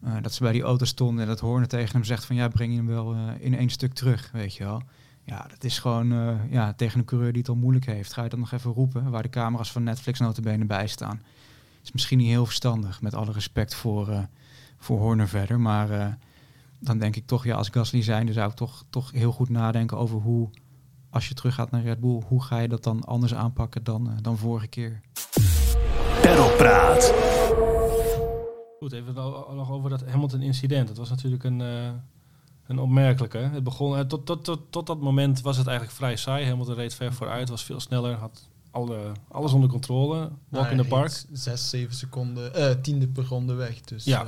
[0.06, 2.48] Uh, dat ze bij die auto stonden en dat Horner tegen hem zegt van ja,
[2.48, 4.82] breng je hem wel uh, in één stuk terug, weet je wel.
[5.24, 8.14] Ja, dat is gewoon ja, tegen een coureur die het al moeilijk heeft.
[8.14, 11.22] Ga je dat nog even roepen, waar de camera's van Netflix notabene bij staan.
[11.84, 14.28] Is misschien niet heel verstandig, met alle respect voor,
[14.78, 15.60] voor Horner verder.
[15.60, 16.18] Maar
[16.80, 19.50] dan denk ik toch, ja, als Gasly zijn, dan zou ik toch, toch heel goed
[19.50, 20.50] nadenken over hoe
[21.10, 24.18] als je terug gaat naar Red Bull, hoe ga je dat dan anders aanpakken dan,
[24.22, 25.02] dan vorige keer?
[26.22, 27.14] Perlpraat.
[28.84, 29.14] Goed, even
[29.56, 30.88] nog over dat Hamilton-incident.
[30.88, 31.90] Dat was natuurlijk een, uh,
[32.68, 33.38] een opmerkelijke.
[33.38, 36.46] Het begon, uh, tot, tot, tot, tot dat moment was het eigenlijk vrij saai.
[36.46, 40.30] Hamilton reed ver vooruit, was veel sneller, had alle, alles onder controle.
[40.50, 41.26] Walk in the park.
[41.32, 43.82] Zes, zeven seconden, tiende per ronde weg.
[43.82, 44.26] Dus, ja.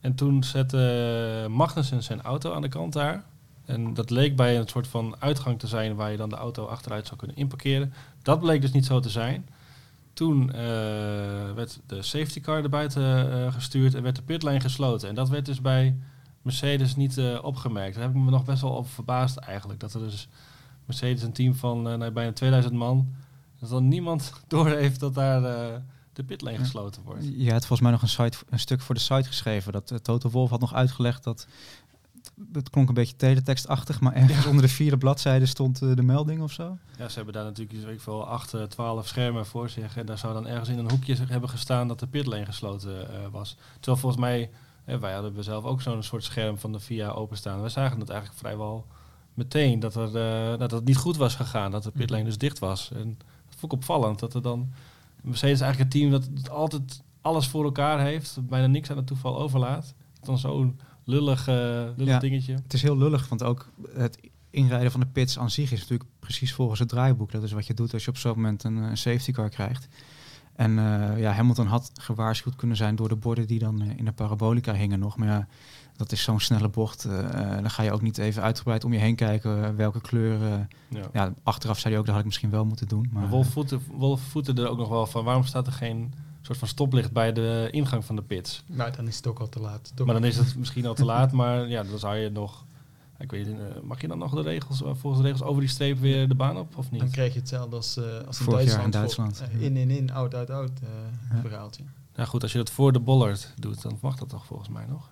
[0.00, 3.24] En toen zette Magnussen zijn auto aan de kant daar.
[3.64, 6.64] En dat leek bij een soort van uitgang te zijn waar je dan de auto
[6.64, 7.92] achteruit zou kunnen inparkeren.
[8.22, 9.48] Dat bleek dus niet zo te zijn.
[10.18, 10.54] Toen uh,
[11.54, 15.08] werd de safety car er buiten uh, gestuurd en werd de pitlane gesloten.
[15.08, 15.96] En dat werd dus bij
[16.42, 17.94] Mercedes niet uh, opgemerkt.
[17.94, 19.80] Daar heb ik me nog best wel over verbaasd eigenlijk.
[19.80, 20.28] Dat er dus
[20.84, 23.14] Mercedes een team van nou, bijna 2000 man,
[23.60, 25.40] dat dan niemand doorheeft dat daar
[26.12, 27.24] de pitlane gesloten wordt.
[27.36, 29.72] Ja, het volgens mij nog een, site, een stuk voor de site geschreven.
[29.72, 31.46] Dat Toto Wolf had nog uitgelegd dat
[32.52, 36.42] het klonk een beetje teletekstachtig, maar ergens onder de vierde bladzijde stond uh, de melding
[36.42, 36.78] of zo.
[36.98, 39.96] Ja, ze hebben daar natuurlijk weet ik veel, 8, 12 eh, schermen voor zich.
[39.96, 43.16] En daar zou dan ergens in een hoekje hebben gestaan dat de pitlane gesloten uh,
[43.30, 43.56] was.
[43.74, 44.50] Terwijl volgens mij,
[44.84, 47.62] wij hadden zelf ook zo'n soort scherm van de VIA openstaan.
[47.62, 48.86] We zagen het eigenlijk vrijwel
[49.34, 50.12] meteen dat, er,
[50.58, 52.90] dat het niet goed was gegaan, dat de pitlane dus dicht was.
[52.92, 54.72] En dat vond ik opvallend, dat er dan...
[55.22, 59.38] Mercedes eigenlijk een team dat altijd alles voor elkaar heeft, bijna niks aan het toeval
[59.38, 59.94] overlaat.
[60.20, 61.46] Dan zo'n lullig,
[61.96, 62.54] lullig dingetje.
[62.54, 64.18] Het is heel lullig, want ook het
[64.50, 67.30] inrijden van de pits aan zich is natuurlijk precies volgens het draaiboek.
[67.30, 69.88] Dat is wat je doet als je op zo'n moment een, een, safety car krijgt.
[70.54, 74.04] En uh, ja, Hamilton had gewaarschuwd kunnen zijn door de borden die dan uh, in
[74.04, 75.16] de parabolica hingen nog.
[75.16, 75.48] Maar ja,
[75.96, 77.02] dat is zo'n snelle bocht.
[77.60, 80.68] dan ga je ook niet even uitgebreid om je heen kijken welke kleur.
[80.88, 81.08] Ja.
[81.12, 81.34] ja.
[81.42, 83.08] achteraf zei hij ook, dat had ik misschien wel moeten doen.
[83.12, 83.28] Maar,
[83.88, 85.24] Wolf, voette er ook nog wel van.
[85.24, 86.12] Waarom staat er geen
[86.48, 88.62] soort van stoplicht bij de ingang van de pits.
[88.66, 89.92] Nou, dan is het ook al te laat.
[90.04, 92.64] maar dan is het misschien al te laat, maar ja, dan zou je nog...
[93.18, 93.48] Ik weet,
[93.82, 96.34] mag je dan nog de regels, eh, volgens de regels over die streep weer de
[96.34, 97.00] baan op of niet?
[97.00, 98.84] Dan krijg je hetzelfde als, uh, als in Duitsland.
[98.84, 99.42] in Duitsland.
[99.54, 100.88] Uh, in, in, in, out, out, out uh,
[101.30, 101.40] ja.
[101.40, 101.82] verhaaltje.
[102.14, 104.84] Ja goed, als je dat voor de bollard doet, dan mag dat toch volgens mij
[104.88, 105.08] nog?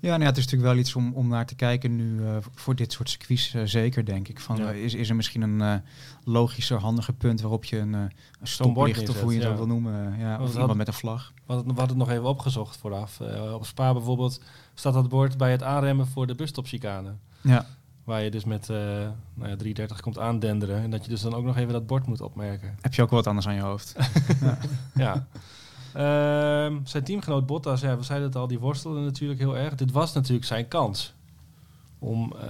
[0.00, 2.36] Ja, nou ja, het is natuurlijk wel iets om, om naar te kijken nu uh,
[2.54, 3.54] voor dit soort circuits.
[3.54, 4.40] Uh, zeker, denk ik.
[4.40, 4.72] Van, ja.
[4.72, 5.82] uh, is, is er misschien een
[6.24, 9.56] logischer, handiger punt waarop je een, een stoplicht, of hoe je het ja.
[9.56, 11.32] wil noemen, ja, of iemand met een vlag.
[11.34, 13.20] We hadden, we hadden het nog even opgezocht vooraf.
[13.52, 14.40] op Spa bijvoorbeeld
[14.74, 17.14] staat dat bord bij het aanremmen voor de busstopchicane.
[17.40, 17.66] Ja.
[18.04, 20.82] Waar je dus met nou ja, 330 komt aandenderen.
[20.82, 22.78] En dat je dus dan ook nog even dat bord moet opmerken.
[22.80, 23.94] Heb je ook wat anders aan je hoofd?
[24.94, 25.26] ja.
[25.98, 29.74] Uh, zijn teamgenoot Bottas, ja, we zeiden het al, die worstelde natuurlijk heel erg.
[29.74, 31.14] Dit was natuurlijk zijn kans
[31.98, 32.42] om, uh,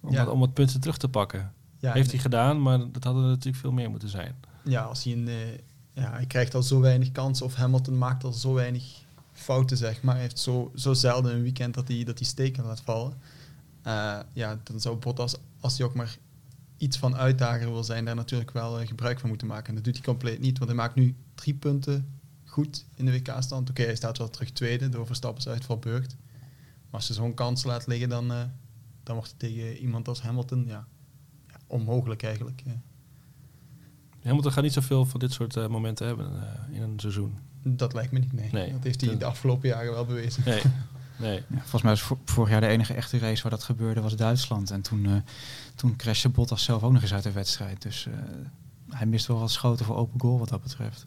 [0.00, 0.20] om, ja.
[0.20, 1.52] het, om het punten terug te pakken.
[1.78, 4.34] Ja, Heeft hij gedaan, maar dat hadden er natuurlijk veel meer moeten zijn.
[4.64, 5.54] Ja, als hij een, uh,
[5.92, 7.46] ja, hij krijgt al zo weinig kansen.
[7.46, 8.84] Of Hamilton maakt al zo weinig
[9.32, 10.14] fouten, zeg maar.
[10.14, 13.12] Hij heeft zo, zo zelden een weekend dat hij, dat hij steken laat vallen.
[13.86, 16.16] Uh, ja, dan zou Bottas, als hij ook maar
[16.76, 19.68] iets van uitdager wil zijn, daar natuurlijk wel gebruik van moeten maken.
[19.68, 22.15] En dat doet hij compleet niet, want hij maakt nu drie punten
[22.56, 23.70] goed in de WK-stand.
[23.70, 26.16] Oké, hij staat wel terug tweede door Verstappen uitval Beurt.
[26.66, 28.42] Maar als je zo'n kans laat liggen, dan, uh,
[29.02, 30.86] dan wordt het tegen iemand als Hamilton ja,
[31.48, 32.62] ja onmogelijk eigenlijk.
[32.64, 32.80] Ja.
[34.22, 36.30] Hamilton gaat niet zoveel van dit soort uh, momenten hebben
[36.70, 37.38] in een seizoen.
[37.62, 38.50] Dat lijkt me niet, nee.
[38.52, 38.72] nee.
[38.72, 40.42] Dat heeft hij de afgelopen jaren wel bewezen.
[40.44, 40.62] Nee.
[41.18, 41.42] Nee.
[41.48, 44.70] Ja, volgens mij was vorig jaar de enige echte race waar dat gebeurde was Duitsland.
[44.70, 45.16] En toen, uh,
[45.74, 47.82] toen crashte Bottas zelf ook nog eens uit de wedstrijd.
[47.82, 48.14] Dus uh,
[48.88, 51.06] hij mist wel wat schoten voor open goal wat dat betreft.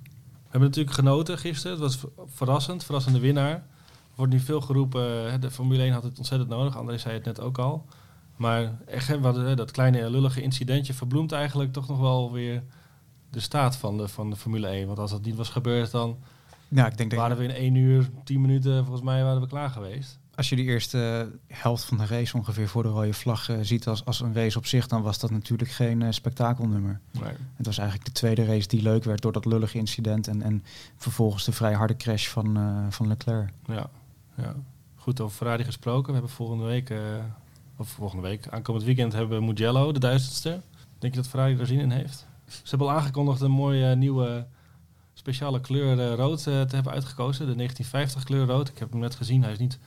[0.49, 1.71] We hebben natuurlijk genoten gisteren.
[1.71, 3.51] Het was verrassend, verrassende winnaar.
[3.51, 6.77] Er wordt nu veel geroepen, de Formule 1 had het ontzettend nodig.
[6.77, 7.85] André zei het net ook al.
[8.35, 9.23] Maar echt,
[9.57, 12.63] dat kleine lullige incidentje verbloemt eigenlijk toch nog wel weer
[13.29, 14.87] de staat van de, van de Formule 1.
[14.87, 16.17] Want als dat niet was gebeurd, dan
[16.67, 19.69] ja, ik denk waren we in 1 uur, 10 minuten, volgens mij waren we klaar
[19.69, 20.19] geweest.
[20.39, 23.87] Als je die eerste helft van de race ongeveer voor de rode vlag uh, ziet
[23.87, 26.99] als, als een race op zich, dan was dat natuurlijk geen uh, spektakelnummer.
[27.11, 27.33] Nee.
[27.55, 30.63] Het was eigenlijk de tweede race die leuk werd door dat lullige incident en, en
[30.97, 33.49] vervolgens de vrij harde crash van, uh, van Leclerc.
[33.65, 33.89] Ja,
[34.35, 34.55] ja,
[34.95, 36.05] goed over Ferrari gesproken.
[36.05, 36.93] We hebben volgende week,
[37.77, 40.61] of volgende week, aankomend weekend hebben we Mugello, de duizendste.
[40.99, 42.25] Denk je dat Ferrari er zin in heeft?
[42.47, 44.45] Ze hebben al aangekondigd een mooie nieuwe
[45.13, 47.47] speciale kleur rood te hebben uitgekozen.
[47.47, 48.69] De 1950 kleur rood.
[48.69, 49.43] Ik heb hem net gezien.
[49.43, 49.79] Hij is niet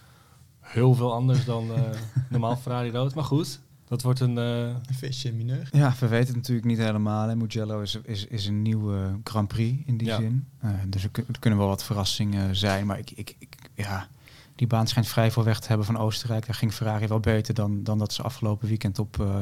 [0.73, 1.81] heel veel anders dan uh,
[2.29, 3.15] normaal Ferrari rood.
[3.15, 4.37] Maar goed, dat wordt een...
[4.37, 5.69] een feestje mineur.
[5.73, 7.29] Ja, we weten het natuurlijk niet helemaal.
[7.29, 7.37] Hè.
[7.37, 10.17] Mugello is, is, is een nieuwe Grand Prix in die ja.
[10.17, 10.47] zin.
[10.87, 12.87] dus er, kunnen wel wat verrassingen zijn.
[12.87, 14.09] Maar ik, ik, ik ja
[14.55, 16.47] die baan schijnt vrij veel weg te hebben van Oostenrijk.
[16.47, 19.37] Daar ging Ferrari wel beter dan, dan dat ze afgelopen weekend op, uh,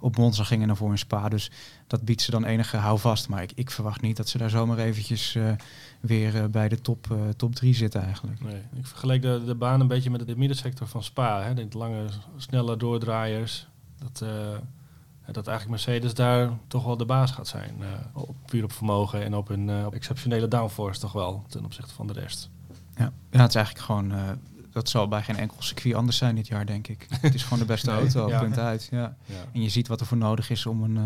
[0.00, 1.28] op Monza gingen naar voor een Spa.
[1.28, 1.50] Dus
[1.86, 3.28] dat biedt ze dan enige houvast.
[3.28, 5.52] Maar ik, ik verwacht niet dat ze daar zomaar eventjes uh,
[6.00, 8.40] weer uh, bij de top, top drie zitten eigenlijk.
[8.40, 11.42] Nee, ik vergelijk de, de baan een beetje met de middensector van Spa.
[11.42, 11.54] Hè.
[11.54, 13.66] De lange, snelle doordraaiers.
[13.98, 14.24] Dat,
[15.32, 17.74] dat eigenlijk Mercedes daar toch wel de baas gaat zijn.
[18.12, 22.06] op, puur op vermogen en op een op exceptionele downforce toch wel ten opzichte van
[22.06, 22.50] de rest.
[22.96, 24.12] Ja, ja het is eigenlijk gewoon
[24.76, 27.06] dat zal bij geen enkel circuit anders zijn dit jaar, denk ik.
[27.20, 28.40] Het is gewoon de beste auto, ja.
[28.40, 28.88] punt uit.
[28.90, 29.16] Ja.
[29.24, 29.34] ja.
[29.52, 31.02] En je ziet wat er voor nodig is om een, uh,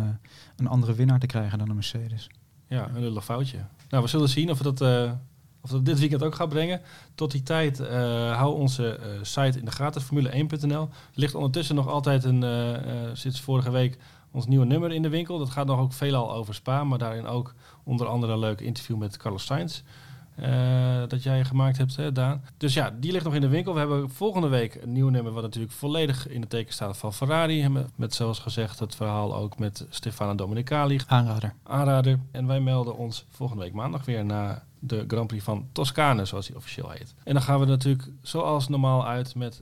[0.57, 2.31] een andere winnaar te krijgen dan een Mercedes.
[2.67, 3.59] Ja, een lullig foutje.
[3.89, 5.13] Nou, we zullen zien of we dat, uh,
[5.61, 6.81] of dat dit weekend ook gaat brengen.
[7.15, 7.89] Tot die tijd, uh,
[8.37, 10.83] hou onze site in de gaten, formule1.nl.
[10.83, 12.45] Er ligt ondertussen nog altijd een,
[13.17, 13.99] sinds vorige week,
[14.31, 15.39] ons nieuwe nummer in de winkel.
[15.39, 17.55] Dat gaat nog ook veelal over Spa, maar daarin ook
[17.85, 19.83] onder andere een leuk interview met Carlos Sainz.
[20.41, 20.47] Uh,
[21.09, 22.45] dat jij gemaakt hebt, hè, Daan.
[22.57, 23.73] Dus ja, die ligt nog in de winkel.
[23.73, 27.15] We hebben volgende week een nieuw nummer, wat natuurlijk volledig in het teken staat van
[27.15, 27.69] Ferrari.
[27.95, 31.01] Met, zoals gezegd, het verhaal ook met Stefano Domenicali.
[31.07, 31.55] Aanrader.
[31.63, 32.19] Aanrader.
[32.33, 36.47] En wij melden ons volgende week maandag weer naar de Grand Prix van Toscane, zoals
[36.49, 37.15] hij officieel heet.
[37.25, 39.61] En dan gaan we natuurlijk zoals normaal uit met...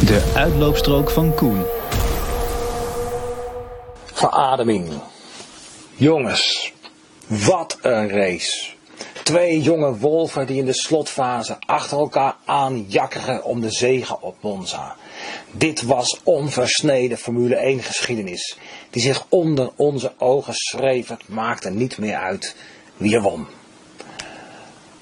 [0.00, 1.64] De uitloopstrook van Koen.
[4.04, 5.02] Verademing.
[5.96, 6.72] Jongens,
[7.26, 8.78] wat een race.
[9.30, 14.96] Twee jonge wolven die in de slotfase achter elkaar aanjakkeren om de zegen op Monza.
[15.50, 18.56] Dit was onversneden Formule 1 geschiedenis,
[18.90, 21.12] die zich onder onze ogen schreef.
[21.26, 22.56] Maakte niet meer uit
[22.96, 23.46] wie er won.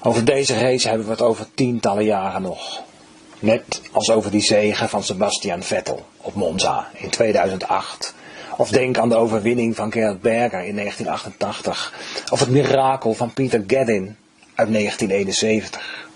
[0.01, 2.81] Over deze race hebben we het over tientallen jaren nog.
[3.39, 8.13] Net als over die zegen van Sebastian Vettel op Monza in 2008.
[8.59, 11.93] Of denk aan de overwinning van Gerhard Berger in 1988.
[12.31, 14.17] Of het mirakel van Peter Geddin
[14.55, 16.07] uit 1971.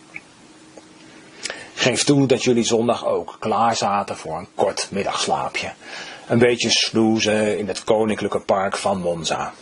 [1.73, 5.73] Geef toe dat jullie zondag ook klaar zaten voor een kort middagslaapje.
[6.27, 9.53] Een beetje snoezen in het koninklijke park van Monza.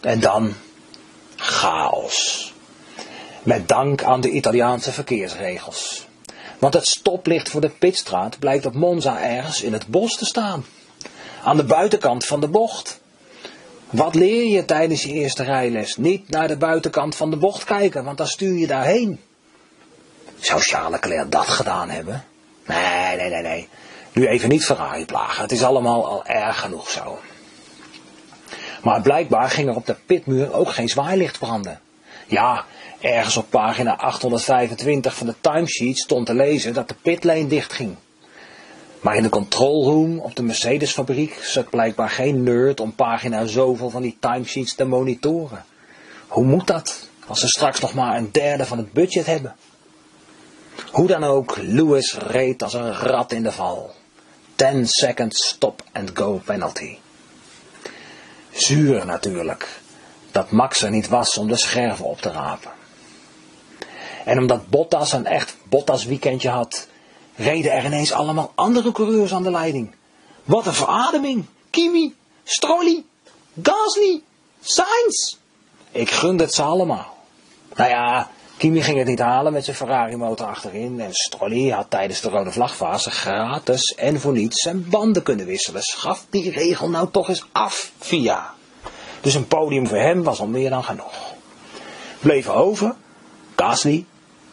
[0.00, 0.54] En dan
[1.36, 2.52] chaos.
[3.42, 6.06] Met dank aan de Italiaanse verkeersregels.
[6.58, 10.64] Want het stoplicht voor de pitstraat blijkt op Monza ergens in het bos te staan.
[11.48, 13.00] Aan de buitenkant van de bocht.
[13.90, 15.96] Wat leer je tijdens je eerste rijles?
[15.96, 19.20] Niet naar de buitenkant van de bocht kijken, want dan stuur je daarheen.
[20.38, 22.24] Zou Charles Leclerc dat gedaan hebben?
[22.66, 23.68] Nee, nee, nee, nee.
[24.12, 25.42] Nu even niet Ferrari plagen.
[25.42, 27.18] Het is allemaal al erg genoeg zo.
[28.82, 31.80] Maar blijkbaar ging er op de pitmuur ook geen zwaailicht branden.
[32.26, 32.64] Ja,
[33.00, 37.96] ergens op pagina 825 van de timesheet stond te lezen dat de pitlane dichtging.
[39.00, 43.90] Maar in de control room op de Mercedes-fabriek zat blijkbaar geen nerd om pagina zoveel
[43.90, 45.64] van die timesheets te monitoren.
[46.28, 49.56] Hoe moet dat, als ze straks nog maar een derde van het budget hebben?
[50.92, 53.94] Hoe dan ook, Lewis reed als een rat in de val.
[54.54, 56.96] 10 seconds stop and go penalty.
[58.50, 59.80] Zuur natuurlijk
[60.30, 62.70] dat Max er niet was om de scherven op te rapen.
[64.24, 66.87] En omdat Bottas een echt Bottas weekendje had,
[67.38, 69.94] reden er ineens allemaal andere coureurs aan de leiding.
[70.44, 71.44] Wat een verademing!
[71.70, 73.04] Kimi, Strolli,
[73.62, 74.22] Gasly,
[74.60, 75.36] Sainz.
[75.92, 77.16] Ik gunde het ze allemaal.
[77.74, 81.00] Nou ja, Kimi ging het niet halen met zijn Ferrari motor achterin.
[81.00, 85.82] En Strolli had tijdens de rode vlagfase gratis en voor niets zijn banden kunnen wisselen.
[85.82, 88.54] Schaf die regel nou toch eens af, via.
[89.20, 91.32] Dus een podium voor hem was al meer dan genoeg.
[92.20, 92.94] Bleven over
[93.56, 94.04] Gasly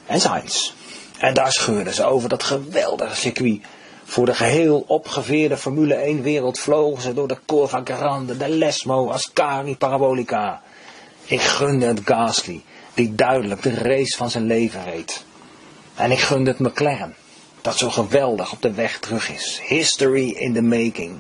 [0.05, 0.73] en Sainz.
[1.17, 3.61] En daar scheurden ze over dat geweldige circuit.
[4.03, 9.09] Voor de geheel opgeveerde Formule 1 wereld vlogen ze door de Corva Grande, de Lesmo,
[9.09, 10.61] Ascari, Parabolica.
[11.25, 12.61] Ik gunde het Gasly,
[12.93, 15.25] die duidelijk de race van zijn leven reed.
[15.95, 17.15] En ik gunde het McLaren,
[17.61, 19.61] dat zo geweldig op de weg terug is.
[19.67, 21.13] History in the making.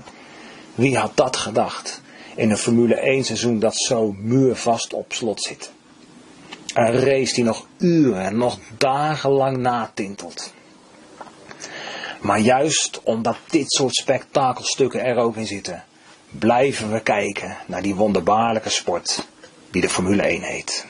[0.75, 2.01] Wie had dat gedacht?
[2.35, 5.71] In een Formule 1 seizoen dat zo muurvast op slot zit.
[6.75, 10.53] Een race die nog uren, nog dagenlang natintelt.
[12.21, 15.83] Maar juist omdat dit soort spektakelstukken er ook in zitten,
[16.29, 19.27] blijven we kijken naar die wonderbaarlijke sport
[19.71, 20.85] die de Formule 1 heet.